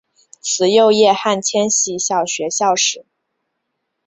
[0.41, 3.05] 慈幼叶汉千禧小学校史